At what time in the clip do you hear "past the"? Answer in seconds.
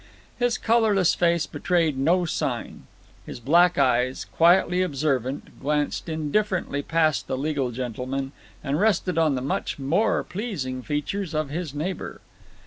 6.81-7.37